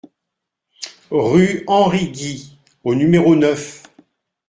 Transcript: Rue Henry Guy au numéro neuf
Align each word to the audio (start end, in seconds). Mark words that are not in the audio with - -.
Rue 1.11 1.63
Henry 1.67 2.09
Guy 2.09 2.57
au 2.83 2.95
numéro 2.95 3.35
neuf 3.35 3.83